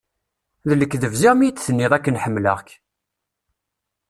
D 0.67 0.69
lekdeb 0.79 1.13
ziɣ 1.21 1.33
mi 1.35 1.45
yi-d-tenniḍ 1.45 1.91
akken 1.93 2.19
ḥemmleɣ-k? 2.23 2.69